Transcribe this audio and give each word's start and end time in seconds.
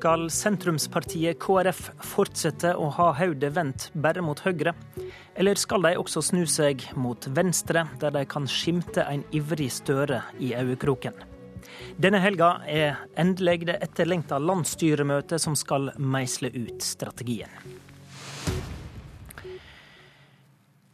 Skal 0.00 0.30
sentrumspartiet 0.32 1.36
KrF 1.44 1.80
fortsette 2.08 2.70
å 2.72 2.86
ha 2.96 3.10
hodet 3.18 3.50
vendt 3.52 3.82
bare 3.92 4.22
mot 4.24 4.38
Høyre? 4.40 4.72
Eller 5.36 5.60
skal 5.60 5.84
de 5.84 5.90
også 6.00 6.22
snu 6.24 6.46
seg 6.48 6.86
mot 6.96 7.26
venstre, 7.36 7.82
der 8.00 8.14
de 8.14 8.22
kan 8.24 8.48
skimte 8.48 9.04
en 9.04 9.26
ivrig 9.36 9.68
Støre 9.76 10.22
i 10.40 10.54
øyekroken? 10.56 11.20
Denne 12.00 12.22
helga 12.24 12.48
er 12.64 13.04
endelig 13.20 13.66
det 13.68 13.76
etterlengta 13.84 14.40
landsstyremøtet 14.40 15.44
som 15.44 15.52
skal 15.52 15.92
meisle 16.00 16.48
ut 16.48 16.80
strategien. 16.80 17.52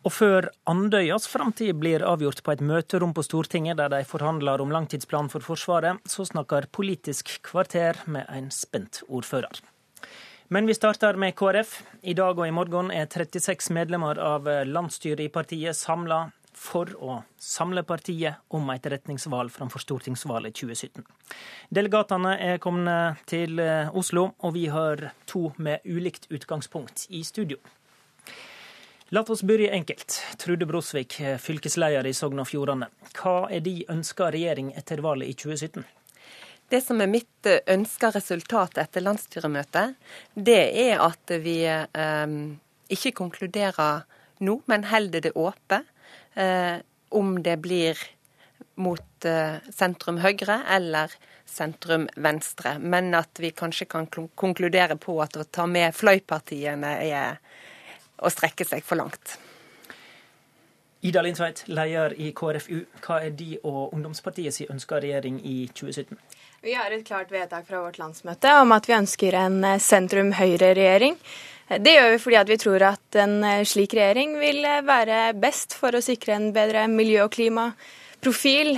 Og 0.07 0.13
før 0.15 0.47
Andøyas 0.71 1.25
framtid 1.27 1.73
blir 1.81 2.05
avgjort 2.07 2.45
på 2.47 2.53
et 2.53 2.61
møterom 2.63 3.11
på 3.15 3.25
Stortinget 3.27 3.81
der 3.81 3.91
de 3.91 4.05
forhandler 4.07 4.63
om 4.63 4.71
langtidsplanen 4.71 5.33
for 5.33 5.43
Forsvaret, 5.43 5.99
så 6.07 6.23
snakker 6.29 6.69
Politisk 6.71 7.33
kvarter 7.43 7.99
med 8.07 8.29
en 8.31 8.53
spent 8.55 9.01
ordfører. 9.09 9.59
Men 10.55 10.69
vi 10.71 10.77
starter 10.79 11.19
med 11.19 11.35
KrF. 11.35 11.81
I 12.07 12.15
dag 12.15 12.39
og 12.39 12.47
i 12.47 12.55
morgen 12.55 12.93
er 12.95 13.09
36 13.11 13.73
medlemmer 13.75 14.21
av 14.23 14.47
landsstyret 14.47 15.25
i 15.25 15.33
partiet 15.35 15.75
samla 15.75 16.29
for 16.55 16.93
å 17.03 17.17
samle 17.43 17.83
partiet 17.83 18.39
om 18.55 18.71
et 18.71 18.87
retningsvalg 18.87 19.51
framfor 19.51 19.83
stortingsvalget 19.83 20.55
2017. 20.55 21.03
Delegatene 21.75 22.37
er 22.53 22.63
kommet 22.63 23.27
til 23.27 23.59
Oslo, 23.91 24.29
og 24.39 24.55
vi 24.55 24.69
har 24.71 25.09
to 25.27 25.49
med 25.59 25.83
ulikt 25.83 26.31
utgangspunkt 26.31 27.09
i 27.11 27.25
studio. 27.27 27.59
La 29.15 29.23
oss 29.23 29.43
begynne 29.43 29.71
enkelt. 29.71 30.23
Trude 30.37 30.67
Brosvik, 30.67 31.21
fylkesleder 31.39 32.07
i 32.07 32.13
Sogn 32.15 32.41
og 32.43 32.49
Fjordane. 32.51 32.89
Hva 33.15 33.45
er 33.55 33.61
de 33.63 33.85
ønska 33.93 34.33
regjering 34.35 34.73
etter 34.75 34.99
valget 35.05 35.31
i 35.31 35.37
2017? 35.45 35.85
Det 36.67 36.81
som 36.83 36.99
er 36.99 37.07
mitt 37.07 37.47
ønska 37.71 38.11
resultat 38.17 38.81
etter 38.83 39.05
landsstyremøtet, 39.07 39.95
det 40.35 40.59
er 40.83 41.05
at 41.05 41.37
vi 41.45 41.61
eh, 41.71 42.35
ikke 42.99 43.13
konkluderer 43.21 44.03
nå, 44.43 44.59
men 44.67 44.89
holder 44.91 45.29
det 45.29 45.33
åpent 45.39 45.87
eh, 46.35 46.83
om 47.15 47.37
det 47.47 47.55
blir 47.63 48.03
mot 48.83 49.31
eh, 49.31 49.63
sentrum 49.71 50.19
høyre 50.25 50.65
eller 50.67 51.15
sentrum 51.47 52.09
venstre. 52.19 52.75
Men 52.83 53.15
at 53.15 53.39
vi 53.39 53.55
kanskje 53.55 53.87
kan 53.87 54.11
konkludere 54.11 54.99
på 54.99 55.15
at 55.23 55.39
å 55.39 55.47
ta 55.47 55.71
med 55.71 55.95
fløypartiene 55.95 56.97
er 57.07 57.39
å 58.19 58.33
strekke 58.33 58.67
seg 58.69 58.85
for 58.85 59.01
langt. 59.01 59.37
Ida 61.07 61.23
Lindtveit, 61.23 61.63
leder 61.69 62.15
i 62.19 62.33
KrFU. 62.35 62.81
Hva 63.05 63.21
er 63.27 63.35
de 63.37 63.59
og 63.69 63.93
Ungdomspartiet 63.95 64.55
si 64.57 64.67
ønska 64.73 64.99
regjering 65.03 65.39
i 65.45 65.69
2017? 65.69 66.17
Vi 66.65 66.75
har 66.75 66.91
et 66.91 67.05
klart 67.07 67.31
vedtak 67.31 67.69
fra 67.69 67.83
vårt 67.85 68.01
landsmøte 68.01 68.55
om 68.63 68.73
at 68.75 68.89
vi 68.89 68.97
ønsker 68.97 69.37
en 69.39 69.61
eh, 69.65 69.83
sentrum-høyre-regjering. 69.83 71.19
Det 71.83 71.93
gjør 71.93 72.11
vi 72.13 72.19
fordi 72.23 72.43
vi 72.49 72.59
tror 72.63 72.87
at 72.89 73.21
en 73.23 73.37
eh, 73.45 73.63
slik 73.69 73.95
regjering 73.95 74.35
vil 74.41 74.65
eh, 74.65 74.83
være 74.87 75.21
best 75.39 75.77
for 75.79 75.95
å 75.95 76.03
sikre 76.03 76.35
en 76.39 76.49
bedre 76.57 76.89
miljø- 76.91 77.27
og 77.29 77.35
klimaprofil, 78.27 78.75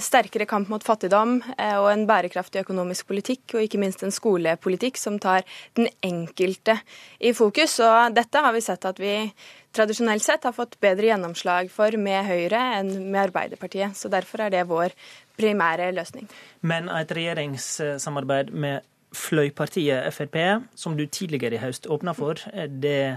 sterkere 0.00 0.46
kamp 0.46 0.68
mot 0.70 0.82
fattigdom 0.84 1.40
og 1.42 1.86
en 1.90 2.04
bærekraftig 2.06 2.62
økonomisk 2.62 3.08
politikk, 3.08 3.54
og 3.54 3.64
ikke 3.64 3.80
minst 3.80 4.02
en 4.02 4.12
skolepolitikk 4.14 4.96
som 4.96 5.18
tar 5.18 5.42
den 5.74 5.88
enkelte 6.02 6.76
i 7.18 7.32
fokus. 7.34 7.80
Og 7.80 8.14
dette 8.14 8.38
har 8.38 8.52
vi 8.52 8.60
sett 8.62 8.84
at 8.84 9.00
vi 9.00 9.32
tradisjonelt 9.74 10.22
sett 10.22 10.44
har 10.44 10.54
fått 10.54 10.78
bedre 10.80 11.10
gjennomslag 11.10 11.70
for 11.70 11.90
med 11.98 12.26
Høyre 12.26 12.78
enn 12.78 13.10
med 13.10 13.24
Arbeiderpartiet. 13.26 13.96
Så 13.96 14.08
derfor 14.08 14.46
er 14.46 14.50
det 14.54 14.68
vår 14.68 14.94
primære 15.36 15.90
løsning. 15.92 16.28
Men 16.62 16.88
et 16.88 17.10
regjeringssamarbeid 17.10 18.52
med 18.54 18.86
fløypartiet 19.12 20.14
Frp, 20.14 20.38
som 20.78 20.94
du 20.96 21.06
tidligere 21.06 21.58
i 21.58 21.64
høst 21.64 21.90
åpna 21.90 22.14
for, 22.14 22.38
det 22.68 23.16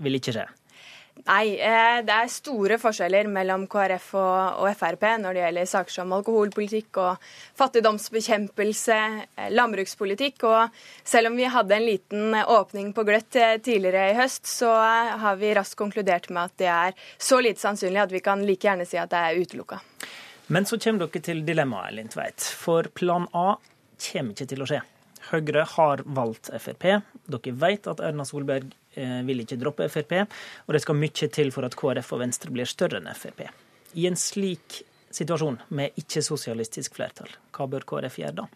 vil 0.00 0.16
ikke 0.16 0.32
skje? 0.32 0.46
Nei, 1.24 1.56
det 2.06 2.12
er 2.12 2.28
store 2.30 2.76
forskjeller 2.78 3.26
mellom 3.32 3.64
KrF 3.70 4.12
og, 4.20 4.68
Frp 4.78 5.06
når 5.22 5.34
det 5.34 5.42
gjelder 5.42 5.70
saker 5.70 5.94
som 5.96 6.12
alkoholpolitikk 6.14 7.00
og 7.02 7.24
fattigdomsbekjempelse, 7.58 8.98
landbrukspolitikk. 9.56 10.44
Og 10.46 10.76
selv 11.02 11.32
om 11.32 11.40
vi 11.40 11.48
hadde 11.50 11.74
en 11.74 11.86
liten 11.88 12.36
åpning 12.44 12.92
på 12.94 13.06
gløtt 13.08 13.32
tidligere 13.32 14.12
i 14.12 14.18
høst, 14.20 14.46
så 14.46 14.70
har 15.24 15.40
vi 15.40 15.54
raskt 15.56 15.80
konkludert 15.80 16.30
med 16.30 16.44
at 16.44 16.58
det 16.62 16.70
er 16.70 17.08
så 17.18 17.40
lite 17.42 17.64
sannsynlig 17.64 18.04
at 18.04 18.14
vi 18.14 18.22
kan 18.22 18.44
like 18.46 18.68
gjerne 18.68 18.86
si 18.86 19.00
at 19.00 19.10
det 19.10 19.24
er 19.24 19.40
utelukka. 19.40 19.80
Men 20.46 20.66
så 20.66 20.78
kommer 20.78 21.08
dere 21.08 21.22
til 21.26 21.42
dilemmaet, 21.46 21.96
Lindtveit. 21.96 22.38
For 22.38 22.86
plan 22.94 23.26
A 23.34 23.56
kommer 24.12 24.36
ikke 24.36 24.46
til 24.52 24.62
å 24.62 24.68
skje. 24.70 24.84
Høyre 25.32 25.64
har 25.72 26.02
valgt 26.06 26.52
Frp. 26.54 26.84
Dere 27.26 27.54
vet 27.58 27.88
at 27.90 28.02
Erna 28.04 28.22
Solberg 28.28 28.68
eh, 28.70 28.85
vil 28.96 29.44
ikke 29.44 29.58
droppe 29.60 29.88
Frp, 29.92 30.18
og 30.66 30.76
det 30.76 30.82
skal 30.84 30.98
mye 30.98 31.30
til 31.38 31.52
for 31.54 31.68
at 31.68 31.76
KrF 31.78 32.12
og 32.16 32.22
Venstre 32.24 32.52
blir 32.54 32.68
større 32.68 33.00
enn 33.02 33.10
Frp. 33.14 33.46
I 33.96 34.08
en 34.08 34.18
slik 34.18 34.82
situasjon 35.14 35.60
med 35.76 35.96
ikke-sosialistisk 36.00 36.96
flertall, 36.98 37.30
hva 37.56 37.68
bør 37.70 37.86
KrF 37.88 38.18
gjøre 38.20 38.40
da? 38.42 38.46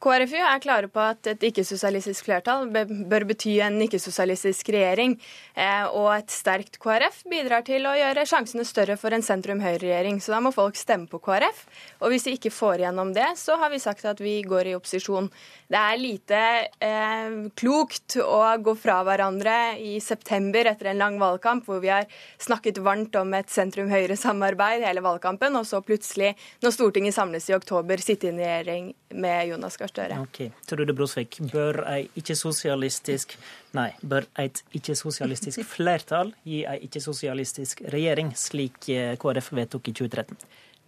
KrFU 0.00 0.38
er 0.40 0.60
klare 0.64 0.88
på 0.88 1.00
at 1.04 1.28
et 1.28 1.42
ikke-sosialistisk 1.50 2.24
flertall 2.24 2.70
bør 2.72 3.24
bety 3.28 3.58
en 3.60 3.74
ikke-sosialistisk 3.84 4.70
regjering. 4.72 5.18
Eh, 5.52 5.82
og 5.92 6.08
et 6.14 6.32
sterkt 6.32 6.78
KrF 6.80 7.18
bidrar 7.28 7.66
til 7.66 7.84
å 7.84 7.92
gjøre 7.98 8.24
sjansene 8.28 8.64
større 8.64 8.96
for 9.00 9.12
en 9.12 9.24
sentrum-høyre-regjering. 9.24 10.22
Så 10.24 10.32
da 10.32 10.38
må 10.40 10.54
folk 10.56 10.78
stemme 10.80 11.04
på 11.10 11.20
KrF. 11.20 11.66
Og 12.00 12.14
hvis 12.14 12.24
de 12.24 12.32
ikke 12.38 12.52
får 12.54 12.80
igjennom 12.80 13.12
det, 13.16 13.26
så 13.36 13.58
har 13.60 13.68
vi 13.74 13.82
sagt 13.82 14.06
at 14.08 14.22
vi 14.24 14.38
går 14.48 14.70
i 14.70 14.74
opposisjon. 14.78 15.28
Det 15.68 15.82
er 15.82 16.00
lite 16.00 16.40
eh, 16.80 17.36
klokt 17.60 18.16
å 18.24 18.40
gå 18.64 18.74
fra 18.80 19.02
hverandre 19.04 19.58
i 19.84 19.98
september 20.00 20.72
etter 20.72 20.94
en 20.94 21.04
lang 21.04 21.20
valgkamp 21.20 21.68
hvor 21.68 21.84
vi 21.84 21.92
har 21.92 22.08
snakket 22.40 22.80
varmt 22.80 23.20
om 23.20 23.36
et 23.36 23.52
sentrum-høyre-samarbeid 23.52 24.88
hele 24.88 25.04
valgkampen, 25.04 25.60
og 25.60 25.68
så 25.68 25.84
plutselig, 25.84 26.32
når 26.64 26.76
Stortinget 26.78 27.20
samles 27.20 27.52
i 27.52 27.58
oktober, 27.58 28.00
sitte 28.00 28.30
i 28.30 28.32
en 28.32 28.40
regjering 28.40 28.90
med 29.20 29.52
Jonas 29.52 29.76
Gahr 29.76 29.89
Støre. 29.90 30.20
Okay. 30.22 30.50
Trude 30.70 30.94
Brosvik, 30.96 31.40
bør 31.52 31.82
ei 31.90 32.08
ikke-sosialistisk 32.18 33.36
Nei, 33.76 33.90
bør 34.02 34.26
et 34.38 34.62
ikke-sosialistisk 34.76 35.62
flertall 35.74 36.32
gi 36.46 36.64
ei 36.66 36.80
ikke-sosialistisk 36.86 37.84
regjering, 37.92 38.32
slik 38.38 38.90
eh, 38.90 39.16
KrF 39.20 39.52
vedtok 39.58 39.90
i 39.90 39.96
2013? 40.02 40.38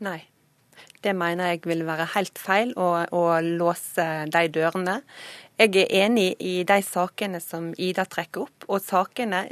Nei. 0.07 0.21
Det 1.03 1.13
mener 1.19 1.53
jeg 1.53 1.63
vil 1.67 1.83
være 1.87 2.07
helt 2.15 2.39
feil 2.39 2.73
å, 2.79 2.89
å 3.11 3.23
låse 3.43 4.07
de 4.31 4.43
dørene. 4.55 5.01
Jeg 5.59 5.75
er 5.83 6.07
enig 6.07 6.29
i 6.41 6.63
de 6.67 6.79
sakene 6.87 7.43
som 7.43 7.71
Ida 7.75 8.07
trekker 8.09 8.47
opp, 8.47 8.69
og 8.69 8.83
sakene 8.83 9.45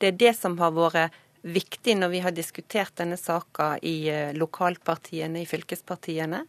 det 0.00 0.10
er 0.10 0.18
det 0.20 0.32
som 0.36 0.56
har 0.60 0.72
vært 0.76 1.14
viktig 1.44 1.96
når 1.98 2.12
vi 2.12 2.20
har 2.24 2.34
diskutert 2.34 2.94
denne 2.96 3.18
saka 3.20 3.74
i 3.84 4.08
eh, 4.08 4.32
lokalpartiene, 4.36 5.42
i 5.42 5.48
fylkespartiene. 5.48 6.44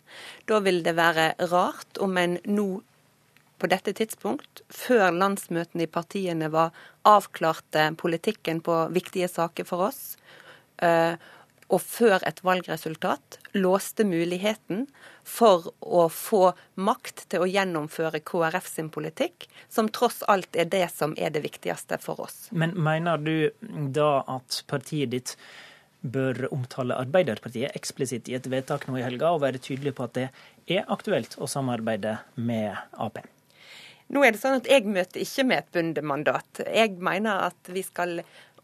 Da 0.47 0.59
vil 0.63 0.81
det 0.85 0.95
være 0.97 1.33
rart 1.51 1.99
om 2.03 2.15
en 2.17 2.37
nå 2.47 2.69
på 3.59 3.69
dette 3.71 3.93
tidspunkt, 3.95 4.63
før 4.69 5.13
landsmøtene 5.15 5.85
i 5.85 5.91
partiene 5.91 6.49
var 6.51 6.75
avklarte 7.07 7.87
politikken 7.99 8.59
på 8.63 8.81
viktige 8.95 9.29
saker 9.31 9.67
for 9.67 9.87
oss, 9.89 10.17
eh, 10.83 11.15
og 11.73 11.81
før 11.81 12.21
et 12.27 12.41
valgresultat 12.45 13.39
låste 13.57 14.05
muligheten 14.05 14.85
for 15.25 15.71
å 15.81 16.05
få 16.13 16.51
makt 16.77 17.25
til 17.33 17.45
å 17.45 17.49
gjennomføre 17.49 18.21
KrF 18.25 18.67
sin 18.69 18.91
politikk, 18.93 19.47
som 19.69 19.89
tross 19.89 20.21
alt 20.29 20.55
er 20.55 20.69
det 20.69 20.87
som 20.93 21.15
er 21.17 21.33
det 21.33 21.41
viktigste 21.45 21.97
for 22.01 22.27
oss. 22.27 22.45
Men 22.51 22.75
mener 22.77 23.17
du 23.17 23.49
da 23.95 24.19
at 24.37 24.61
partiet 24.69 25.13
ditt 25.15 25.35
bør 26.05 26.45
omtale 26.53 26.97
Arbeiderpartiet 27.01 27.73
eksplisitt 27.77 28.29
i 28.29 28.35
et 28.37 28.49
vedtak 28.51 28.85
nå 28.85 28.99
i 28.99 29.05
helga, 29.05 29.33
og 29.33 29.41
være 29.41 29.61
tydelig 29.61 29.95
på 29.97 30.05
at 30.05 30.17
det 30.17 30.27
er 30.69 30.91
aktuelt 30.93 31.33
å 31.41 31.49
samarbeide 31.49 32.19
med 32.37 32.75
Ap? 33.01 33.23
Nå 34.13 34.21
er 34.21 34.35
det 34.35 34.41
sånn 34.41 34.59
at 34.59 34.67
Jeg 34.69 34.85
møter 34.85 35.23
ikke 35.23 35.47
med 35.49 35.63
et 35.63 35.71
bundet 35.73 36.05
mandat. 36.05 36.61
Jeg 36.61 36.99
mener 37.01 37.47
at 37.47 37.73
vi 37.73 37.81
skal 37.85 38.19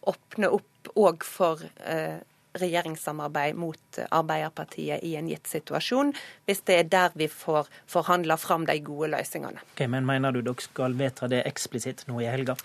åpne 0.06 0.52
opp 0.54 0.92
òg 0.98 1.26
for 1.26 1.62
eh, 1.86 2.22
regjeringssamarbeid 2.60 3.56
mot 3.56 4.00
Arbeiderpartiet 4.10 5.04
i 5.04 5.16
en 5.20 5.30
gitt 5.32 5.48
situasjon, 5.48 6.14
hvis 6.50 6.66
det 6.68 6.80
er 6.80 6.90
der 6.92 7.16
vi 7.16 7.30
får 7.32 7.70
forhandla 7.90 8.38
fram 8.42 8.68
de 8.68 8.80
gode 8.84 9.12
løsningene. 9.16 9.64
Okay, 9.76 9.88
men 9.88 10.08
Mener 10.10 10.36
du 10.36 10.42
dere 10.44 10.60
skal 10.64 10.98
vedta 11.00 11.30
det 11.32 11.46
eksplisitt 11.48 12.04
nå 12.10 12.20
i 12.20 12.28
helga? 12.28 12.58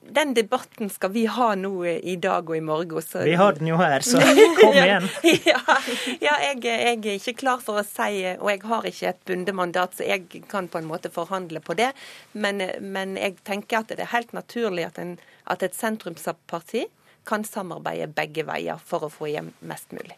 Den 0.00 0.32
debatten 0.34 0.88
skal 0.90 1.12
vi 1.12 1.26
ha 1.30 1.50
nå 1.54 1.84
i 1.86 2.16
dag 2.16 2.48
og 2.50 2.56
i 2.56 2.62
morgen. 2.64 3.02
Så... 3.02 3.22
Vi 3.28 3.36
har 3.38 3.52
den 3.58 3.68
jo 3.68 3.76
her, 3.78 4.00
så 4.00 4.18
kom 4.60 4.74
igjen. 4.74 5.06
ja, 5.50 5.60
ja 6.24 6.38
jeg, 6.48 6.64
jeg, 6.64 6.96
er 7.04 7.12
ikke 7.12 7.36
klar 7.44 7.62
for 7.62 7.82
å 7.82 7.84
si, 7.86 8.24
og 8.40 8.48
jeg 8.50 8.64
har 8.64 8.88
ikke 8.90 9.12
et 9.12 9.22
bundet 9.28 9.58
mandat, 9.60 9.94
så 9.94 10.08
jeg 10.08 10.42
kan 10.50 10.68
på 10.72 10.80
en 10.80 10.88
måte 10.88 11.12
forhandle 11.14 11.62
på 11.64 11.76
det. 11.78 11.92
Men, 12.32 12.64
men 12.80 13.16
jeg 13.20 13.38
tenker 13.46 13.82
at 13.82 13.92
det 13.92 14.02
er 14.02 14.12
helt 14.16 14.34
naturlig 14.36 14.88
at, 14.88 15.00
en, 15.00 15.16
at 15.52 15.62
et 15.62 15.76
sentrumsparti 15.76 16.88
kan 17.24 17.44
samarbeide 17.46 18.10
begge 18.14 18.44
veier 18.46 18.80
for 18.84 19.06
å 19.06 19.10
få 19.12 19.30
hjem 19.32 19.50
mest 19.68 19.92
mulig. 19.96 20.16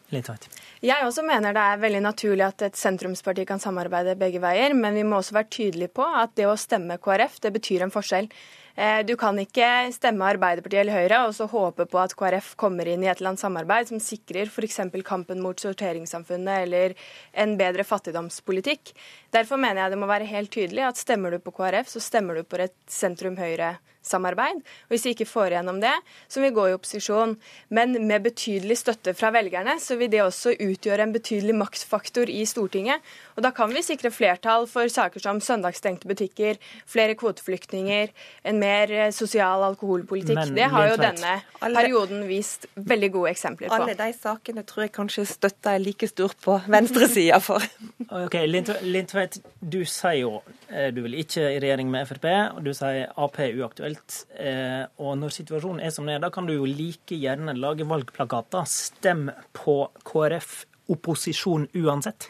Jeg 0.84 1.06
også 1.06 1.24
mener 1.26 1.54
det 1.56 1.62
er 1.62 1.82
veldig 1.82 2.02
naturlig 2.04 2.46
at 2.48 2.66
et 2.66 2.78
sentrumsparti 2.78 3.46
kan 3.48 3.62
samarbeide 3.62 4.16
begge 4.18 4.42
veier, 4.42 4.74
men 4.74 4.98
vi 4.98 5.06
må 5.06 5.20
også 5.20 5.38
være 5.38 5.52
tydelige 5.58 5.94
på 5.96 6.06
at 6.06 6.34
det 6.38 6.48
å 6.50 6.56
stemme 6.60 6.98
KrF, 7.02 7.40
det 7.46 7.54
betyr 7.56 7.86
en 7.86 7.94
forskjell. 7.94 8.30
Eh, 8.76 9.00
du 9.08 9.14
kan 9.16 9.38
ikke 9.40 9.88
stemme 9.94 10.26
Arbeiderpartiet 10.28 10.82
eller 10.82 10.98
Høyre 10.98 11.20
og 11.24 11.32
så 11.36 11.46
håpe 11.48 11.86
på 11.88 12.00
at 12.02 12.12
KrF 12.18 12.52
kommer 12.60 12.88
inn 12.92 13.06
i 13.06 13.08
et 13.08 13.22
eller 13.22 13.32
annet 13.32 13.44
samarbeid 13.44 13.88
som 13.88 14.02
sikrer 14.02 14.50
f.eks. 14.52 14.82
kampen 15.06 15.40
mot 15.40 15.56
sorteringssamfunnet 15.64 16.66
eller 16.66 16.96
en 17.32 17.56
bedre 17.56 17.86
fattigdomspolitikk. 17.88 18.92
Derfor 19.32 19.56
mener 19.56 19.86
jeg 19.86 19.94
det 19.94 20.00
må 20.02 20.10
være 20.10 20.28
helt 20.28 20.52
tydelig 20.52 20.84
at 20.90 21.00
stemmer 21.00 21.32
du 21.32 21.40
på 21.40 21.56
KrF, 21.56 21.88
så 21.88 22.04
stemmer 22.04 22.36
du 22.36 22.44
på 22.44 22.60
et 22.60 22.76
sentrum-høyre 22.92 23.78
samarbeid. 24.06 24.62
Og 24.86 24.94
hvis 24.94 25.06
vi 25.06 25.14
ikke 25.14 25.28
får 25.28 25.54
igjennom 25.54 25.80
det, 25.82 25.92
så 26.28 26.40
vil 26.40 26.50
vi 26.50 26.56
gå 26.58 26.66
i 26.70 26.74
opposisjon. 26.76 27.34
Men 27.74 27.96
med 28.06 28.26
betydelig 28.26 28.78
støtte 28.80 29.14
fra 29.18 29.32
velgerne, 29.34 29.76
så 29.82 29.98
vil 29.98 30.10
det 30.12 30.22
også 30.24 30.54
utgjøre 30.62 31.06
en 31.06 31.14
betydelig 31.16 31.56
maktfaktor 31.58 32.30
i 32.32 32.44
Stortinget. 32.48 33.02
Og 33.36 33.44
da 33.46 33.52
kan 33.56 33.72
vi 33.74 33.84
sikre 33.86 34.12
flertall 34.14 34.68
for 34.70 34.90
saker 34.92 35.22
som 35.22 35.42
søndagsstengte 35.42 36.08
butikker, 36.10 36.60
flere 36.86 37.16
kvoteflyktninger, 37.18 38.12
en 38.46 38.62
mer 38.62 38.65
eh, 38.66 39.10
sosial 39.14 39.64
alkoholpolitikk. 39.66 40.38
Men, 40.38 40.54
det 40.56 40.68
har 40.72 40.90
jo 40.90 40.98
denne 41.00 41.34
perioden 41.60 42.24
vist 42.28 42.66
veldig 42.74 43.10
gode 43.14 43.32
eksempler 43.32 43.70
på. 43.70 43.78
Alle 43.78 43.96
de 43.98 44.08
sakene 44.16 44.64
tror 44.68 44.86
jeg 44.86 44.92
kanskje 44.96 45.26
støtta 45.30 45.76
er 45.76 45.82
like 45.84 46.08
stort 46.10 46.38
på 46.44 46.58
venstresida 46.66 47.40
for. 47.42 47.64
ok, 48.24 48.38
Lindtveit, 48.48 49.40
du 49.60 49.82
sier 49.88 50.20
jo 50.22 50.32
eh, 50.68 50.88
du 50.94 51.02
vil 51.06 51.18
ikke 51.22 51.48
i 51.54 51.60
regjering 51.62 51.90
med 51.92 52.08
Frp, 52.10 52.28
og 52.56 52.62
du 52.66 52.72
sier 52.76 53.12
Ap 53.16 53.40
er 53.42 53.58
uaktuelt. 53.60 54.22
Eh, 54.38 54.84
og 55.02 55.18
når 55.20 55.36
situasjonen 55.40 55.82
er 55.84 55.94
som 55.94 56.08
den 56.08 56.16
er, 56.16 56.24
da 56.24 56.32
kan 56.34 56.48
du 56.48 56.56
jo 56.56 56.68
like 56.68 57.16
gjerne 57.16 57.56
lage 57.58 57.86
valgplakater. 57.88 58.66
Stem 58.70 59.28
på 59.56 59.82
KrF 60.06 60.64
opposisjon 60.92 61.66
uansett. 61.74 62.28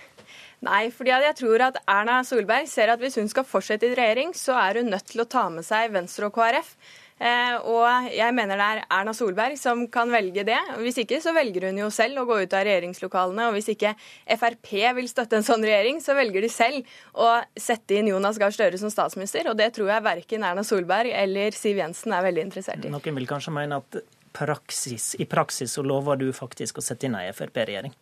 Nei, 0.65 0.87
fordi 0.95 1.13
jeg 1.13 1.37
tror 1.37 1.67
at 1.69 1.81
Erna 1.85 2.23
Solberg 2.25 2.69
ser 2.71 2.93
at 2.93 3.03
hvis 3.03 3.19
hun 3.21 3.29
skal 3.29 3.45
fortsette 3.45 3.91
i 3.91 3.97
regjering, 3.97 4.33
så 4.37 4.57
er 4.57 4.81
hun 4.81 4.95
nødt 4.95 5.11
til 5.13 5.21
å 5.23 5.29
ta 5.29 5.49
med 5.53 5.67
seg 5.67 5.93
Venstre 5.93 6.31
og 6.31 6.37
KrF. 6.37 6.73
Eh, 7.17 7.55
og 7.65 8.11
jeg 8.13 8.33
mener 8.37 8.61
det 8.61 8.65
er 8.65 8.81
Erna 8.93 9.15
Solberg 9.17 9.57
som 9.57 9.87
kan 9.93 10.11
velge 10.13 10.45
det. 10.45 10.59
Hvis 10.83 10.99
ikke 11.01 11.21
så 11.25 11.33
velger 11.37 11.69
hun 11.71 11.81
jo 11.81 11.89
selv 11.93 12.21
å 12.21 12.27
gå 12.29 12.43
ut 12.43 12.57
av 12.57 12.67
regjeringslokalene. 12.69 13.49
Og 13.49 13.57
hvis 13.57 13.71
ikke 13.73 13.95
Frp 14.37 14.73
vil 14.99 15.09
støtte 15.09 15.39
en 15.39 15.47
sånn 15.47 15.65
regjering, 15.65 16.03
så 16.05 16.17
velger 16.19 16.45
de 16.45 16.51
selv 16.53 16.97
å 17.17 17.31
sette 17.57 17.97
inn 17.97 18.11
Jonas 18.13 18.41
Gahr 18.41 18.53
Støre 18.53 18.81
som 18.81 18.93
statsminister. 18.93 19.49
Og 19.53 19.57
det 19.61 19.71
tror 19.77 19.93
jeg 19.95 20.09
verken 20.09 20.45
Erna 20.45 20.65
Solberg 20.67 21.15
eller 21.17 21.57
Siv 21.57 21.81
Jensen 21.81 22.17
er 22.17 22.27
veldig 22.29 22.49
interessert 22.51 22.85
i. 22.85 22.93
Noen 22.93 23.21
vil 23.21 23.31
kanskje 23.31 23.57
mene 23.57 23.81
at 23.81 24.03
praksis, 24.37 25.15
i 25.17 25.25
praksis 25.25 25.73
så 25.73 25.85
lover 25.87 26.21
du 26.21 26.29
faktisk 26.37 26.81
å 26.81 26.85
sette 26.85 27.09
inn 27.09 27.17
ei 27.17 27.31
Frp-regjering? 27.33 27.97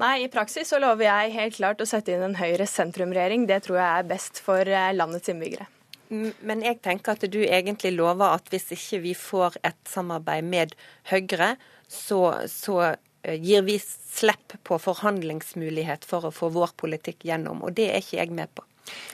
Nei, 0.00 0.24
i 0.24 0.30
praksis 0.30 0.72
så 0.72 0.80
lover 0.82 1.06
jeg 1.06 1.34
helt 1.36 1.56
klart 1.60 1.82
å 1.82 1.86
sette 1.86 2.14
inn 2.14 2.24
en 2.26 2.34
Høyre-sentrum-regjering. 2.38 3.46
Det 3.46 3.60
tror 3.66 3.78
jeg 3.78 4.00
er 4.00 4.08
best 4.10 4.40
for 4.42 4.66
eh, 4.66 4.90
landets 4.96 5.30
innbyggere. 5.30 5.68
Men 6.10 6.62
jeg 6.62 6.80
tenker 6.84 7.14
at 7.14 7.24
du 7.30 7.40
egentlig 7.42 7.94
lover 7.94 8.36
at 8.36 8.50
hvis 8.52 8.72
ikke 8.74 9.00
vi 9.06 9.14
får 9.18 9.58
et 9.66 9.78
samarbeid 9.88 10.46
med 10.46 10.74
Høyre, 11.12 11.54
så, 11.86 12.20
så 12.50 12.80
eh, 12.90 13.38
gir 13.38 13.62
vi 13.66 13.78
slipp 13.82 14.58
på 14.66 14.78
forhandlingsmulighet 14.82 16.06
for 16.08 16.26
å 16.26 16.34
få 16.34 16.50
vår 16.54 16.74
politikk 16.80 17.24
gjennom. 17.30 17.62
Og 17.62 17.78
det 17.78 17.92
er 17.92 18.02
ikke 18.02 18.18
jeg 18.18 18.34
med 18.34 18.50
på. 18.54 18.66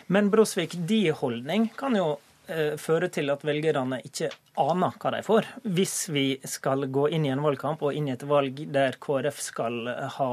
Men 0.09 0.33
Brosvik, 0.33 0.75
din 0.89 1.13
holdning 1.15 1.69
kan 1.77 1.97
jo 1.97 2.15
eh, 2.49 2.75
føre 2.81 3.13
til 3.13 3.31
at 3.37 3.45
velgerne 3.47 4.01
ikke 4.09 4.33
aner 4.61 4.97
hva 5.01 5.15
de 5.15 5.23
får. 5.27 5.49
Hvis 5.65 5.97
vi 6.13 6.27
skal 6.45 6.87
gå 6.93 7.09
inn 7.15 7.27
i 7.27 7.33
en 7.33 7.43
valgkamp 7.45 7.83
og 7.87 7.97
inn 7.97 8.11
i 8.11 8.15
et 8.15 8.27
valg 8.29 8.61
der 8.75 8.99
KrF 9.01 9.41
skal 9.43 9.83
ha 10.19 10.31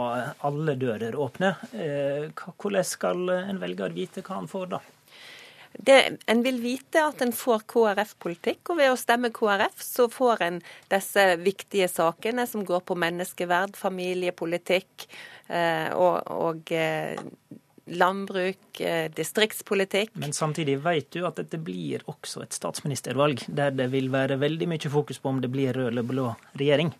alle 0.47 0.77
dører 0.79 1.17
åpne, 1.17 1.55
eh, 1.73 2.29
hvordan 2.33 2.87
skal 2.87 3.33
en 3.37 3.63
velger 3.63 3.95
vite 3.95 4.25
hva 4.25 4.41
han 4.41 4.51
får 4.51 4.71
da? 4.75 4.83
Det, 5.77 6.17
en 6.25 6.41
vil 6.41 6.57
vite 6.61 7.03
at 7.05 7.21
en 7.21 7.33
får 7.35 7.65
KrF-politikk, 7.69 8.71
og 8.71 8.79
ved 8.79 8.89
å 8.89 8.97
stemme 8.97 9.29
KrF 9.33 9.83
så 9.83 10.07
får 10.09 10.41
en 10.47 10.59
disse 10.89 11.25
viktige 11.43 11.89
sakene 11.91 12.47
som 12.49 12.65
går 12.65 12.81
på 12.87 12.97
menneskeverd, 12.97 13.77
familiepolitikk 13.77 15.05
eh, 15.47 15.93
og, 15.93 16.23
og 16.33 16.73
eh, 16.73 17.19
landbruk, 17.87 18.81
eh, 18.81 19.11
distriktspolitikk. 19.11 20.11
Men 20.13 20.33
samtidig 20.33 20.79
vet 20.83 21.11
du 21.11 21.25
at 21.27 21.39
dette 21.39 21.57
blir 21.57 22.03
også 22.07 22.43
et 22.43 22.53
statsministervalg, 22.53 23.43
der 23.47 23.71
det 23.71 23.89
vil 23.91 24.11
være 24.13 24.39
veldig 24.39 24.67
mye 24.67 24.91
fokus 24.91 25.19
på 25.19 25.29
om 25.29 25.41
det 25.41 25.51
blir 25.51 25.73
rød 25.73 25.91
eller 25.91 26.07
blå 26.07 26.31
regjering. 26.59 26.93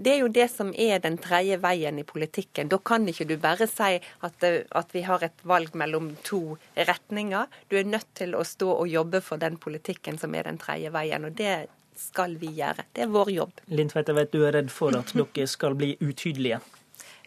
Det 0.00 0.14
er 0.14 0.22
jo 0.22 0.28
det 0.32 0.46
som 0.48 0.70
er 0.80 1.02
den 1.04 1.18
tredje 1.20 1.58
veien 1.60 1.98
i 2.00 2.06
politikken. 2.08 2.70
Da 2.72 2.78
kan 2.78 3.04
ikke 3.08 3.26
du 3.28 3.34
bare 3.36 3.66
si 3.68 3.98
at, 4.00 4.44
at, 4.44 4.94
vi 4.94 5.02
har 5.04 5.24
et 5.26 5.42
valg 5.44 5.74
mellom 5.76 6.14
to 6.24 6.56
retninger. 6.74 7.50
Du 7.68 7.76
er 7.76 7.84
nødt 7.84 8.08
til 8.16 8.32
å 8.32 8.40
stå 8.44 8.70
og 8.78 8.88
jobbe 8.88 9.20
for 9.20 9.36
den 9.36 9.58
politikken 9.60 10.16
som 10.18 10.34
er 10.34 10.48
den 10.48 10.58
tredje 10.58 10.92
veien. 10.94 11.28
og 11.28 11.36
det 11.36 11.66
skal 12.00 12.38
vi 12.40 12.48
gjøre. 12.56 12.86
Det 12.96 13.04
er 13.04 13.12
vår 13.12 13.30
jobb. 13.34 13.60
Lindtveit, 13.68 14.08
jeg 14.08 14.16
vet 14.16 14.32
du 14.32 14.44
er 14.46 14.56
redd 14.56 14.70
for 14.72 14.96
at 14.96 15.12
dere 15.18 15.48
skal 15.50 15.76
bli 15.76 15.96
utydelige. 16.00 16.62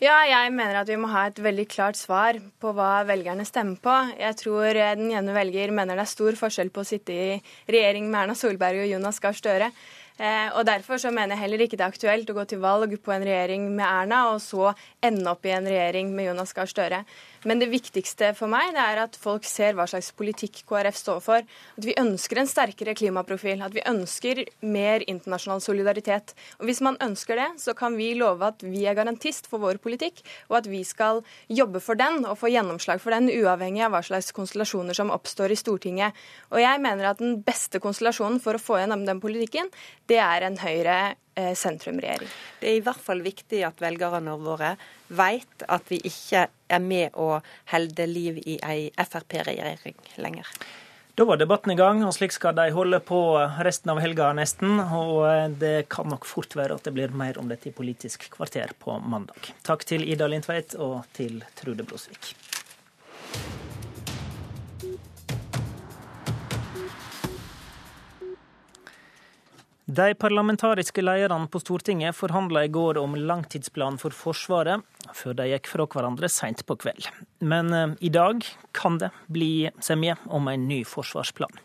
Ja, 0.01 0.15
jeg 0.25 0.49
mener 0.55 0.79
at 0.79 0.89
vi 0.89 0.95
må 0.97 1.07
ha 1.11 1.27
et 1.29 1.37
veldig 1.37 1.67
klart 1.69 1.97
svar 1.99 2.39
på 2.61 2.71
hva 2.73 3.03
velgerne 3.05 3.45
stemmer 3.45 3.77
på. 3.77 3.93
Jeg 4.17 4.37
tror 4.39 4.73
den 4.73 5.11
ene 5.13 5.35
velger 5.35 5.73
mener 5.75 5.99
det 5.99 6.07
er 6.07 6.09
stor 6.09 6.37
forskjell 6.39 6.71
på 6.73 6.81
å 6.81 6.87
sitte 6.87 7.13
i 7.13 7.35
regjering 7.69 8.09
med 8.09 8.23
Erna 8.23 8.35
Solberg 8.37 8.81
og 8.81 8.89
Jonas 8.89 9.21
Gahr 9.21 9.37
Støre. 9.37 9.69
Eh, 10.17 10.49
og 10.53 10.65
Derfor 10.67 10.99
så 11.01 11.09
mener 11.09 11.33
jeg 11.33 11.41
heller 11.41 11.63
ikke 11.65 11.77
det 11.79 11.85
er 11.85 11.93
aktuelt 11.93 12.29
å 12.29 12.35
gå 12.37 12.43
til 12.45 12.61
valg 12.61 12.91
på 13.01 13.13
en 13.15 13.25
regjering 13.25 13.65
med 13.73 13.85
Erna, 13.85 14.27
og 14.33 14.41
så 14.43 14.73
ende 15.01 15.31
opp 15.31 15.45
i 15.45 15.53
en 15.55 15.65
regjering 15.65 16.11
med 16.13 16.29
Jonas 16.29 16.53
Gahr 16.53 16.69
Støre. 16.69 17.01
Men 17.43 17.59
det 17.59 17.67
viktigste 17.71 18.29
for 18.37 18.51
meg 18.51 18.71
det 18.75 18.83
er 18.83 19.01
at 19.03 19.17
folk 19.19 19.43
ser 19.47 19.75
hva 19.75 19.87
slags 19.89 20.13
politikk 20.15 20.61
KrF 20.69 20.95
står 20.95 21.19
for. 21.23 21.47
At 21.77 21.87
vi 21.87 21.95
ønsker 21.99 22.39
en 22.39 22.47
sterkere 22.47 22.93
klimaprofil. 22.95 23.63
At 23.65 23.75
vi 23.75 23.83
ønsker 23.89 24.43
mer 24.63 25.03
internasjonal 25.11 25.59
solidaritet. 25.63 26.31
Og 26.61 26.69
Hvis 26.69 26.79
man 26.85 26.99
ønsker 27.03 27.41
det, 27.41 27.49
så 27.59 27.75
kan 27.75 27.97
vi 27.99 28.13
love 28.15 28.47
at 28.47 28.63
vi 28.63 28.85
er 28.87 28.95
garantist 28.95 29.49
for 29.51 29.59
vår 29.63 29.81
politikk, 29.83 30.21
og 30.49 30.61
at 30.61 30.69
vi 30.71 30.83
skal 30.87 31.19
jobbe 31.51 31.81
for 31.83 31.99
den 31.99 32.23
og 32.23 32.37
få 32.39 32.53
gjennomslag 32.53 33.01
for 33.03 33.11
den, 33.11 33.27
uavhengig 33.33 33.83
av 33.83 33.97
hva 33.97 34.03
slags 34.05 34.31
konstellasjoner 34.35 34.95
som 34.95 35.11
oppstår 35.11 35.51
i 35.51 35.59
Stortinget. 35.59 36.15
Og 36.53 36.61
jeg 36.63 36.79
mener 36.83 37.11
at 37.11 37.19
den 37.19 37.41
beste 37.43 37.81
konstellasjonen 37.83 38.39
for 38.43 38.55
å 38.55 38.61
få 38.61 38.79
gjennom 38.79 39.03
den 39.07 39.19
politikken, 39.23 39.67
det 40.11 40.19
er 40.21 40.47
en 40.47 40.57
Høyre 40.61 40.97
Eh, 41.35 41.55
sentrumregjering. 41.55 42.29
Det 42.59 42.67
er 42.69 42.75
i 42.77 42.81
hvert 42.85 43.01
fall 43.01 43.23
viktig 43.25 43.63
at 43.65 43.79
velgerne 43.81 44.35
våre 44.37 44.75
vet 45.17 45.63
at 45.65 45.87
vi 45.89 45.97
ikke 46.05 46.43
er 46.45 46.83
med 46.83 47.17
å 47.17 47.39
helde 47.71 48.05
liv 48.05 48.37
i 48.45 48.59
ei 48.61 48.91
Frp-regjering 49.01 49.97
lenger. 50.21 50.51
Da 51.17 51.25
var 51.25 51.41
debatten 51.41 51.73
i 51.73 51.77
gang, 51.77 52.03
og 52.05 52.13
slik 52.13 52.35
skal 52.37 52.53
de 52.59 52.67
holde 52.73 52.99
på 53.01 53.17
resten 53.65 53.89
av 53.89 54.01
helga 54.05 54.29
nesten. 54.37 54.77
Og 54.77 55.25
eh, 55.25 55.49
det 55.57 55.75
kan 55.89 56.13
nok 56.13 56.29
fort 56.29 56.53
være 56.53 56.77
at 56.77 56.85
det 56.85 56.93
blir 56.93 57.17
mer 57.17 57.41
om 57.41 57.49
dette 57.49 57.71
i 57.71 57.77
Politisk 57.81 58.29
kvarter 58.37 58.77
på 58.77 59.01
mandag. 59.01 59.55
Takk 59.65 59.89
til 59.89 60.05
Ida 60.05 60.29
Lindtveit 60.29 60.77
og 60.77 60.99
til 61.17 61.41
Trude 61.57 61.81
Brosvik. 61.81 62.35
De 69.93 70.13
parlamentariske 70.15 71.01
lederne 71.03 71.47
på 71.51 71.59
Stortinget 71.59 72.15
forhandla 72.15 72.63
i 72.65 72.69
går 72.71 72.97
om 72.97 73.13
langtidsplanen 73.19 73.99
for 74.01 74.15
Forsvaret, 74.15 74.81
før 75.13 75.35
de 75.37 75.45
gikk 75.51 75.67
fra 75.69 75.85
hverandre 75.85 76.29
seint 76.31 76.63
på 76.65 76.77
kveld. 76.81 77.09
Men 77.43 77.69
eh, 77.75 77.93
i 78.07 78.09
dag 78.13 78.41
kan 78.73 78.97
det 79.01 79.11
bli 79.27 79.69
semje 79.83 80.15
om 80.33 80.47
en 80.49 80.65
ny 80.69 80.79
forsvarsplan. 80.87 81.61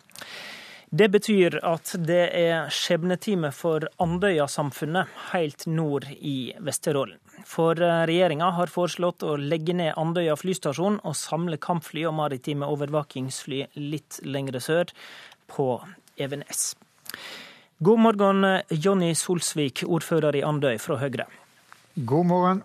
Det 0.91 1.09
betyr 1.15 1.61
at 1.71 1.95
det 2.11 2.21
er 2.37 2.69
skjebnetime 2.75 3.53
for 3.55 3.87
Andøya-samfunnet 4.03 5.15
helt 5.31 5.65
nord 5.71 6.11
i 6.19 6.53
Vesterålen. 6.59 7.17
For 7.49 7.81
eh, 7.81 8.05
regjeringa 8.11 8.51
har 8.59 8.75
foreslått 8.75 9.25
å 9.25 9.39
legge 9.41 9.79
ned 9.79 9.95
Andøya 9.97 10.37
flystasjon 10.37 11.01
og 11.01 11.17
samle 11.17 11.57
kampfly 11.57 12.05
og 12.11 12.19
maritime 12.21 12.69
overvåkingsfly 12.77 13.65
litt 13.89 14.21
lengre 14.27 14.61
sør, 14.61 14.93
på 15.49 15.79
Evenes. 16.21 16.75
God 17.81 18.01
morgen, 18.03 18.43
Jonny 18.75 19.13
Solsvik, 19.15 19.85
ordfører 19.87 20.35
i 20.35 20.41
Andøy 20.43 20.81
fra 20.83 20.97
Høyre. 20.99 21.29
God 21.95 22.27
morgen. 22.27 22.63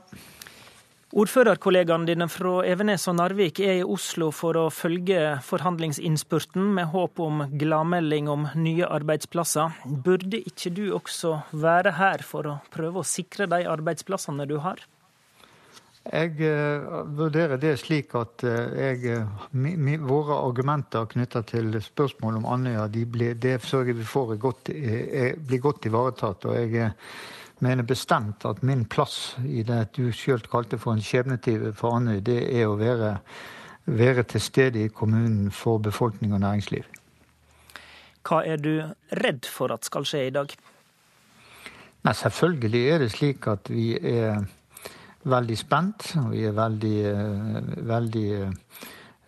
Ordførerkollegaene 1.14 2.10
dine 2.10 2.26
fra 2.34 2.64
Evenes 2.66 3.06
og 3.12 3.20
Narvik 3.20 3.62
er 3.62 3.84
i 3.84 3.86
Oslo 3.86 4.32
for 4.34 4.58
å 4.58 4.64
følge 4.74 5.36
forhandlingsinnspurten 5.46 6.72
med 6.80 6.90
håp 6.96 7.22
om 7.22 7.44
gladmelding 7.62 8.32
om 8.34 8.48
nye 8.58 8.90
arbeidsplasser. 8.90 9.78
Burde 9.86 10.42
ikke 10.42 10.74
du 10.74 10.88
også 10.98 11.36
være 11.62 11.94
her 12.00 12.26
for 12.26 12.50
å 12.50 12.58
prøve 12.74 13.04
å 13.04 13.06
sikre 13.06 13.46
de 13.54 13.62
arbeidsplassene 13.70 14.50
du 14.50 14.58
har? 14.66 14.82
Jeg 16.04 16.36
uh, 16.44 17.06
vurderer 17.16 17.56
det 17.56 17.78
slik 17.80 18.12
at 18.20 18.44
uh, 18.44 18.74
jeg, 18.76 19.22
uh, 19.24 19.44
mi, 19.56 19.78
mi, 19.80 19.96
våre 19.96 20.36
argumenter 20.36 21.06
knytta 21.08 21.46
til 21.48 21.78
spørsmål 21.80 22.42
om 22.42 22.48
Andøya, 22.58 22.90
de 22.92 23.06
blir, 23.08 23.38
det 23.40 23.62
sørger 23.64 23.96
vi 23.96 24.04
for 24.04 24.36
godt, 24.36 24.68
blir 25.48 25.62
godt 25.64 25.86
ivaretatt. 25.88 26.46
og 26.46 26.58
jeg 26.60 26.92
mener 27.64 27.88
bestemt 27.88 28.44
at 28.46 28.64
min 28.64 28.84
plass 28.86 29.38
i 29.48 29.64
det 29.64 29.94
du 29.96 30.12
sjøl 30.12 30.44
kalte 30.52 30.78
for 30.78 30.92
en 30.92 31.02
skjebnetyv 31.02 31.70
for 31.80 31.96
Andøy, 31.96 32.20
det 32.20 32.42
er 32.52 32.68
å 32.68 32.76
være, 32.76 33.14
være 33.86 34.24
til 34.24 34.42
stede 34.42 34.84
i 34.84 34.92
kommunen 34.92 35.52
for 35.52 35.80
befolkning 35.80 36.34
og 36.34 36.44
næringsliv. 36.44 36.84
Hva 38.28 38.42
er 38.44 38.60
du 38.60 38.74
redd 39.24 39.48
for 39.48 39.72
at 39.72 39.88
skal 39.88 40.04
skje 40.08 40.28
i 40.28 40.36
dag? 40.36 40.52
Nei, 42.04 42.14
Selvfølgelig 42.14 42.84
er 42.92 43.00
det 43.00 43.10
slik 43.16 43.48
at 43.48 43.72
vi 43.72 43.94
er 43.96 44.44
veldig 45.24 45.58
spent. 45.58 46.14
Vi 46.32 46.46
er 46.46 46.56
veldig, 46.58 46.98
eh, 47.06 47.76
veldig 47.88 48.30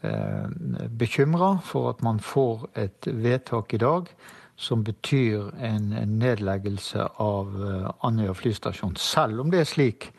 eh, 0.03 0.47
bekymra 0.89 1.59
for 1.63 1.89
at 1.89 2.01
man 2.03 2.19
får 2.19 2.69
et 2.75 3.07
vedtak 3.07 3.73
i 3.73 3.77
dag 3.77 4.09
som 4.55 4.83
betyr 4.83 5.51
en, 5.59 5.89
nedleggelse 6.19 7.07
av 7.19 7.55
eh, 7.59 7.91
Andøya 8.07 8.33
flystasjon. 8.33 8.95
Selv 8.95 9.41
om 9.41 9.51
det 9.51 9.59
er 9.59 9.71
slik 9.71 10.09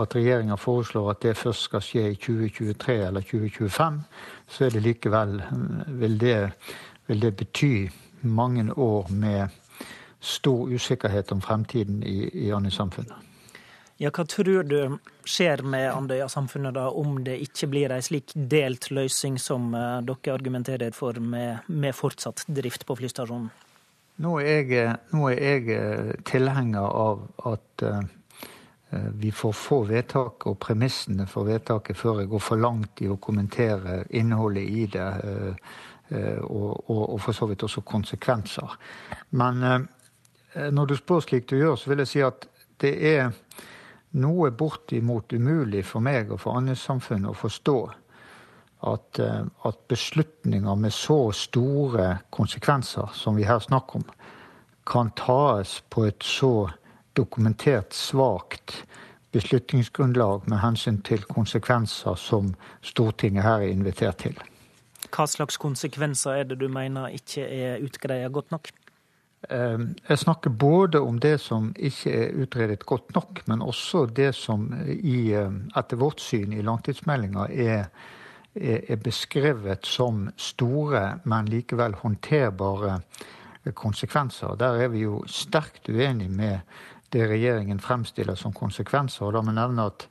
at 0.00 0.14
regjeringa 0.16 0.56
foreslår 0.56 1.10
at 1.10 1.22
det 1.22 1.36
først 1.36 1.68
skal 1.68 1.84
skje 1.84 2.04
i 2.12 2.16
2023 2.16 2.94
eller 3.06 3.20
2025, 3.20 3.98
så 4.48 4.64
er 4.64 4.70
det 4.70 4.82
likevel 4.82 5.42
vil 6.00 6.16
det, 6.20 6.52
vil 7.06 7.20
det 7.20 7.36
bety 7.36 7.74
mange 8.22 8.72
år 8.72 9.10
med 9.10 9.48
stor 10.20 10.70
usikkerhet 10.70 11.32
om 11.32 11.42
fremtiden 11.42 12.02
i, 12.02 12.30
i 12.46 12.50
Andøy-samfunnet. 12.50 13.31
Ja, 14.00 14.10
hva 14.10 14.24
tror 14.24 14.64
du 14.64 14.96
skjer 15.28 15.62
med 15.68 15.90
Andøya-samfunnet 15.92 16.74
da, 16.74 16.88
om 16.90 17.20
det 17.24 17.36
ikke 17.44 17.68
blir 17.70 17.92
ei 17.92 18.00
slik 18.02 18.32
delt 18.34 18.88
løsning 18.90 19.36
som 19.38 19.68
uh, 19.76 20.00
dere 20.02 20.34
argumenterer 20.34 20.96
for 20.96 21.20
med, 21.20 21.68
med, 21.68 21.94
fortsatt 21.94 22.46
drift 22.48 22.86
på 22.88 22.96
flystasjonen? 22.98 23.50
Nå 24.22 24.32
er 24.40 24.66
jeg, 24.68 24.96
nå 25.14 25.28
er 25.30 25.38
jeg 25.40 25.76
eh, 25.76 26.10
tilhenger 26.28 26.84
av 26.84 27.22
at 27.48 27.84
vi 28.92 29.30
får 29.32 29.54
få 29.56 29.78
vedtak 29.88 30.44
og 30.50 30.58
premissene 30.60 31.24
for 31.24 31.48
vedtaket 31.48 31.96
før 31.96 32.20
jeg 32.20 32.28
går 32.28 32.42
for 32.44 32.60
langt 32.60 33.00
i 33.00 33.08
å 33.08 33.16
kommentere 33.16 34.02
innholdet 34.12 34.68
i 34.68 34.84
det. 34.92 35.06
Og, 36.44 36.74
og, 36.92 37.00
og, 37.06 37.16
for 37.24 37.32
så 37.32 37.48
vidt 37.48 37.64
også 37.64 37.80
konsekvenser. 37.88 38.76
Men 39.40 39.64
når 40.76 40.92
du 40.92 40.94
spør 41.00 41.24
slik 41.24 41.48
du 41.48 41.56
gjør, 41.56 41.80
så 41.80 41.94
vil 41.94 42.04
jeg 42.04 42.12
si 42.12 42.20
at 42.26 42.44
det 42.84 42.92
er 43.14 43.32
noe 44.12 44.50
bortimot 44.50 45.32
umulig 45.32 45.84
for 45.88 46.04
meg 46.04 46.32
og 46.32 46.42
for 46.44 46.58
Andøy-samfunnet 46.60 47.32
å 47.32 47.38
forstå 47.38 47.76
at, 48.90 49.18
eh, 49.18 49.44
at, 49.64 49.78
beslutninger 49.88 50.74
med 50.74 50.92
så 50.92 51.30
store 51.32 52.18
konsekvenser 52.30 53.14
som 53.14 53.36
vi 53.36 53.46
her 53.48 53.62
snakker 53.62 54.02
om, 54.02 54.04
kan 54.86 55.12
tas 55.16 55.82
på 55.90 56.06
et 56.08 56.24
så 56.24 56.70
dokumentert 57.16 57.94
svakt 57.94 58.82
beslutningsgrunnlag 59.32 60.48
med 60.48 60.60
hensyn 60.60 61.00
til 61.06 61.22
konsekvenser 61.24 62.18
som 62.20 62.54
Stortinget 62.82 63.46
her 63.46 63.62
er 63.62 63.72
invitert 63.72 64.18
til. 64.24 64.36
Hva 65.12 65.26
slags 65.28 65.56
konsekvenser 65.60 66.42
er 66.42 66.48
det 66.48 66.58
du 66.60 66.68
mener 66.72 67.12
ikke 67.12 67.44
er 67.46 67.84
utgreia 67.84 68.28
godt 68.32 68.50
nok? 68.50 68.72
Ehm, 69.50 69.94
jeg 70.08 70.18
snakker 70.18 70.50
både 70.50 71.00
om 71.00 71.18
det 71.18 71.40
som 71.40 71.72
ikke 71.76 72.12
er 72.14 72.42
utredet 72.42 72.86
godt 72.86 73.14
nok, 73.14 73.42
men 73.46 73.62
også 73.62 74.06
det 74.06 74.34
som 74.34 74.68
i, 74.86 75.32
ehm, 75.32 75.70
etter 75.76 75.96
vårt 75.96 76.20
syn 76.20 76.52
i 76.52 76.62
langtidsmeldinga 76.62 77.46
er, 77.50 77.84
er, 78.54 78.96
beskrevet 78.96 79.86
som 79.86 80.30
store, 80.36 81.18
men 81.24 81.48
likevel 81.48 81.94
håndterbare 81.94 83.00
konsekvenser. 83.74 84.54
Der 84.58 84.82
er 84.84 84.88
vi 84.88 84.98
jo 84.98 85.24
sterkt 85.26 85.88
uenig 85.88 86.30
med 86.30 86.60
det 87.12 87.28
regjeringen 87.28 87.80
fremstiller 87.80 88.34
som 88.34 88.52
konsekvenser. 88.52 89.24
og 89.24 89.44
må 89.44 89.50
jeg 89.50 89.54
nevne 89.54 89.82
at 89.82 90.08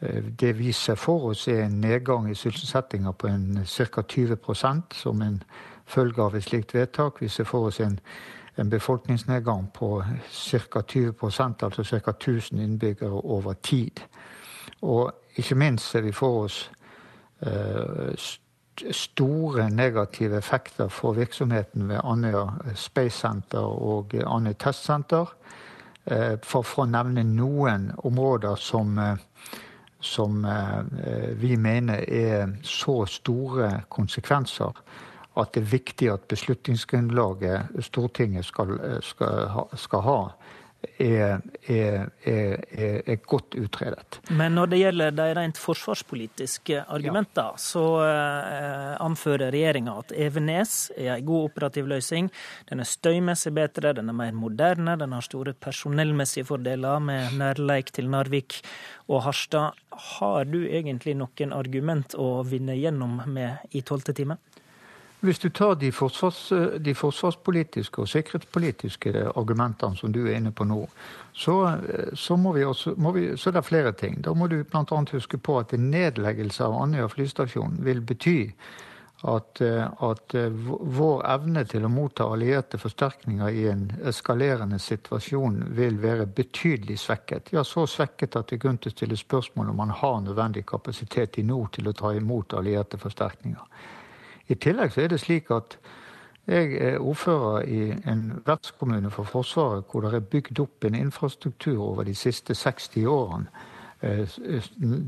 eh, 0.00 0.22
det 0.40 0.58
vi 0.58 0.72
ser 0.72 0.94
for 0.94 1.30
oss, 1.30 1.48
er 1.48 1.64
en 1.64 1.80
nedgang 1.80 2.30
i 2.30 2.34
sysselsettinga 2.34 3.12
på 3.12 3.28
ca. 3.66 4.02
20% 4.02 4.94
som 4.94 5.22
en 5.22 5.42
følge 5.86 6.22
av 6.22 6.36
et 6.36 6.44
slikt 6.44 6.74
vedtak. 6.74 7.20
Vi 7.20 7.28
ser 7.28 7.44
for 7.44 7.66
oss 7.66 7.80
en 7.80 7.98
en 8.60 8.70
befolkningsnedgang 8.70 9.72
på 9.72 10.04
ca. 10.30 10.80
20% 10.80 11.64
altså 11.64 11.84
ca. 11.84 12.10
1000 12.10 12.60
innbyggere 12.60 13.10
over 13.10 13.52
tid. 13.52 14.00
Og 14.82 15.12
ikke 15.36 15.54
minst 15.54 15.90
ser 15.90 16.00
vi 16.00 16.12
for 16.12 16.44
oss 16.44 16.70
eh, 17.42 18.14
store 18.90 19.70
negative 19.70 20.36
effekter 20.38 20.88
for 20.88 21.12
virksomheten 21.12 21.88
ved 21.88 22.00
Andøya 22.04 22.74
Space 22.74 23.18
Center 23.18 23.58
og 23.58 24.14
Andøya 24.26 24.52
Test 24.52 24.84
Center. 24.84 25.34
Eh, 26.06 26.36
for, 26.42 26.62
for, 26.62 26.82
å 26.82 26.90
nevne 26.90 27.24
noen 27.24 27.90
områder 27.98 28.56
som, 28.56 28.98
eh, 28.98 29.16
som 30.00 30.46
vi 31.36 31.56
mener 31.56 32.04
er 32.08 32.48
så 32.64 33.04
store 33.06 33.82
konsekvenser 33.88 34.72
at 35.38 35.52
det 35.54 35.62
er 35.62 35.70
viktig 35.70 36.08
at 36.10 36.26
beslutningsgrunnlaget 36.30 37.84
Stortinget 37.86 38.48
skal, 38.48 38.74
skal, 39.06 39.68
skal 39.78 40.02
ha, 40.06 40.20
er, 41.00 41.40
er, 41.68 42.08
er, 42.24 43.02
er, 43.06 43.18
godt 43.28 43.54
utredet. 43.58 44.20
Men 44.30 44.54
når 44.56 44.70
det 44.72 44.80
gjelder 44.80 45.14
de 45.16 45.26
rent 45.36 45.60
forsvarspolitiske 45.60 46.82
argumentene, 46.88 47.50
ja. 47.52 47.60
så 47.60 47.84
eh, 48.04 48.94
anfører 49.02 49.52
regjeringa 49.52 49.98
at 50.00 50.14
Evenes 50.16 50.90
er 50.96 51.14
en 51.16 51.26
god 51.28 51.50
operativ 51.50 51.88
løsning. 51.90 52.30
Den 52.70 52.80
er 52.80 52.88
støymessig 52.88 53.52
bedre, 53.56 53.94
den 53.96 54.12
er 54.12 54.16
mer 54.16 54.36
moderne, 54.36 54.96
den 55.00 55.16
har 55.16 55.26
store 55.26 55.54
personellmessige 55.54 56.48
fordeler 56.48 57.00
med 57.04 57.36
nærleik 57.40 57.92
til 57.96 58.10
Narvik 58.12 58.60
og 59.08 59.24
Harstad. 59.28 59.76
Har 60.18 60.48
du 60.48 60.62
egentlig 60.64 61.16
noen 61.18 61.52
argument 61.52 62.16
å 62.16 62.40
vinne 62.48 62.78
gjennom 62.78 63.20
med 63.28 63.76
i 63.76 63.84
tolvte 63.84 64.16
time? 64.16 64.40
Hvis 65.20 65.38
du 65.38 65.50
tar 65.52 65.74
de, 65.76 65.92
forsvars, 65.92 66.52
de, 66.80 66.94
forsvarspolitiske 66.96 68.00
og 68.00 68.08
sikkerhetspolitiske 68.08 69.12
argumentene 69.36 69.96
som 69.96 70.12
du 70.12 70.22
er 70.24 70.38
inne 70.38 70.52
på 70.52 70.64
nå, 70.64 70.86
så, 71.36 71.56
så, 72.16 72.36
må 72.40 72.54
vi 72.56 72.64
også, 72.64 72.94
må 72.96 73.12
vi, 73.12 73.26
så 73.36 73.50
er 73.50 73.58
det 73.58 73.64
flere 73.68 73.92
ting. 73.92 74.22
Da 74.24 74.32
må 74.32 74.48
du 74.48 74.62
bl.a. 74.64 75.02
huske 75.12 75.38
på 75.38 75.58
at 75.60 75.74
en 75.76 75.90
nedleggelse 75.92 76.64
av 76.64 76.78
Andøya 76.80 77.10
flystasjon 77.12 77.82
vil 77.84 78.00
bety 78.00 78.38
at, 79.22 79.60
at, 79.60 80.34
vår 80.80 81.22
evne 81.28 81.66
til 81.68 81.84
å 81.84 81.92
motta 81.92 82.24
allierte 82.32 82.80
forsterkninger 82.80 83.52
i 83.52 83.66
en 83.68 83.84
eskalerende 84.08 84.80
situasjon 84.80 85.60
vil 85.76 86.00
være 86.00 86.26
betydelig 86.26 86.96
svekket. 87.04 87.52
Ja, 87.52 87.64
så 87.64 87.84
svekket 87.84 88.40
at 88.40 88.48
det 88.48 88.56
er 88.56 88.64
grunn 88.64 88.80
til 88.80 88.92
å 88.92 88.96
stille 88.96 89.20
spørsmål 89.20 89.72
om 89.72 89.82
man 89.84 89.92
har 90.00 90.20
nødvendig 90.24 90.64
kapasitet 90.72 91.38
i 91.38 91.44
nord 91.44 91.74
til 91.76 91.92
å 91.92 91.96
ta 91.96 92.14
imot 92.16 92.56
allierte 92.56 93.00
forsterkninger. 93.00 93.68
I 94.50 94.58
tillegg 94.58 94.92
så 94.92 95.04
er 95.04 95.12
det 95.12 95.20
slik 95.22 95.50
at 95.54 95.78
jeg 96.50 96.72
er 96.82 96.98
ordfører 96.98 97.66
i 97.68 97.80
en 98.10 98.40
vertskommune 98.46 99.10
for 99.14 99.28
Forsvaret 99.28 99.84
hvor 99.90 100.02
det 100.02 100.16
er 100.16 100.30
bygd 100.32 100.58
opp 100.64 100.84
en 100.84 100.96
infrastruktur 100.98 101.78
over 101.84 102.08
de 102.08 102.14
siste 102.14 102.54
60 102.54 103.06
årene. 103.06 103.46
Eh, 104.02 104.38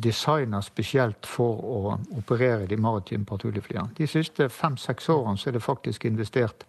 Designa 0.05 0.61
spesielt 0.63 1.27
for 1.27 1.65
å 1.65 1.99
operere 2.19 2.69
de 2.69 2.77
maritime 2.77 3.25
patruljeflyene. 3.25 3.95
De 3.99 4.07
siste 4.07 4.49
fem-seks 4.53 5.09
årene 5.09 5.41
så 5.41 5.51
er 5.51 5.57
det 5.57 5.65
faktisk 5.65 6.05
investert 6.05 6.67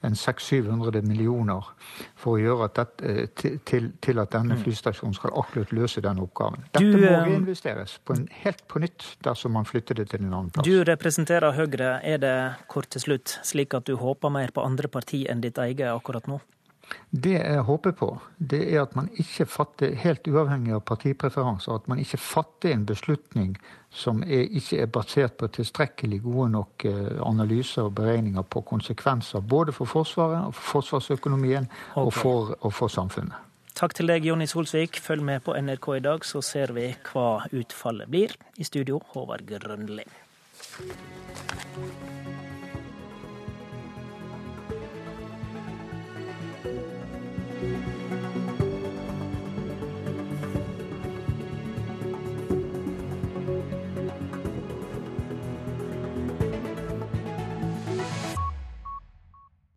en 0.00 0.14
600-700 0.16 1.02
millioner 1.04 1.66
for 2.18 2.36
å 2.36 2.40
gjøre 2.40 2.68
at 2.68 2.78
dette, 2.78 3.10
eh, 3.10 3.58
til, 3.68 3.90
til, 4.00 4.20
at 4.22 4.32
denne 4.32 4.56
mm. 4.56 4.62
flystasjonen 4.64 5.16
skal 5.16 5.34
akkurat 5.42 5.74
løse 5.76 6.02
den 6.04 6.22
oppgaven. 6.24 6.64
Dette 6.70 6.86
du, 6.86 7.02
må 7.02 7.10
reinvesteres 7.26 7.96
eh, 7.98 8.04
på 8.08 8.16
en, 8.16 8.24
helt 8.44 8.64
på 8.70 8.82
nytt 8.84 9.04
dersom 9.26 9.56
man 9.58 9.68
flytter 9.68 10.00
det 10.00 10.08
til 10.12 10.24
en 10.24 10.32
annen 10.32 10.54
plass. 10.54 10.68
Du 10.68 10.80
representerer 10.88 11.56
Høyre. 11.56 11.98
Er 12.06 12.22
det 12.22 12.36
kort 12.72 12.88
til 12.94 13.04
slutt 13.04 13.36
slik 13.46 13.76
at 13.76 13.88
du 13.90 13.98
håper 14.00 14.32
mer 14.32 14.54
på 14.56 14.64
andre 14.64 14.88
parti 14.92 15.26
enn 15.28 15.44
ditt 15.44 15.60
eget 15.60 15.90
akkurat 15.92 16.30
nå? 16.30 16.40
Det 17.10 17.34
jeg 17.36 17.64
håper 17.66 17.94
på, 17.96 18.08
det 18.38 18.60
er 18.68 18.84
at 18.84 18.94
man 18.98 19.10
ikke 19.18 19.46
fatter, 19.50 19.94
helt 19.98 20.28
uavhengig 20.30 20.74
av 20.76 20.84
partipreferanser, 20.86 21.74
at 21.74 21.88
man 21.90 21.98
ikke 22.02 22.20
fatter 22.22 22.74
en 22.74 22.86
beslutning 22.86 23.56
som 23.90 24.22
er, 24.22 24.46
ikke 24.46 24.82
er 24.84 24.90
basert 24.94 25.36
på 25.40 25.50
tilstrekkelig 25.58 26.20
gode 26.22 26.48
nok 26.54 26.86
eh, 26.86 27.18
analyser 27.26 27.88
og 27.88 27.94
beregninger 27.98 28.46
på 28.46 28.62
konsekvenser 28.70 29.42
både 29.42 29.74
for 29.74 29.90
Forsvaret, 29.90 30.54
for 30.54 30.80
forsvarsøkonomien 30.80 31.66
okay. 31.66 32.04
og, 32.04 32.12
for, 32.14 32.54
og 32.60 32.74
for 32.74 32.92
samfunnet. 32.92 33.46
Takk 33.80 33.94
til 33.96 34.10
deg, 34.10 34.26
Jonny 34.28 34.44
Solsvik. 34.50 34.98
Følg 35.00 35.24
med 35.24 35.44
på 35.46 35.54
NRK 35.56 35.86
i 35.96 36.02
dag, 36.04 36.26
så 36.28 36.42
ser 36.44 36.74
vi 36.76 36.90
hva 37.12 37.46
utfallet 37.48 38.10
blir. 38.12 38.36
I 38.60 38.66
studio, 38.68 39.00
Håvard 39.14 39.46
Grønli. 39.48 40.04